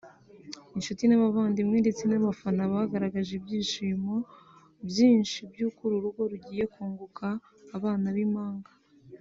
Inshuti 0.77 1.03
n’abavandimwe 1.05 1.77
ndetse 1.83 2.03
n’abafana 2.05 2.61
bagaragaje 2.73 3.31
ibyishimo 3.35 4.15
byinshi 4.89 5.39
by’uko 5.51 5.79
uru 5.87 5.97
rugo 6.05 6.21
rugiye 6.31 6.63
kunguka 6.73 7.25
abana 7.77 8.07
b’impanga 8.15 8.71